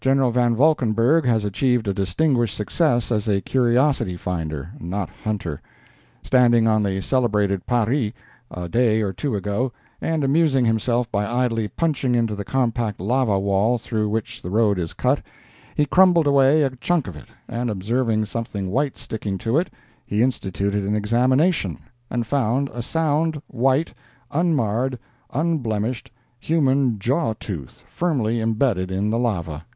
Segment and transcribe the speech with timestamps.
[0.03, 5.61] Van Valkenburgh has achieved a distinguished success as a curiosity finder—not hunter.
[6.23, 8.11] Standing on the celebrated Pari,
[8.49, 13.39] a day or two ago, and amusing himself by idly punching into the compact lava
[13.39, 15.21] wall through which the road is cut,
[15.75, 19.69] he crumbled away a chunk of it, and observing something white sticking to it,
[20.03, 21.77] he instituted an examination,
[22.09, 23.93] and found a sound, white,
[24.31, 24.93] unmarred
[25.31, 26.09] and unblemished
[26.39, 29.63] human jaw tooth firmly imbedded in the lava!